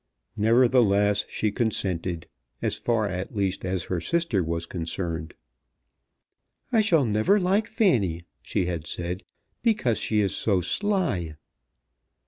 [0.35, 2.25] Nevertheless she consented,
[2.59, 5.35] as far at least as her sister was concerned.
[6.71, 9.21] "I shall never like Fanny," she had said,
[9.61, 11.35] "because she is so sly."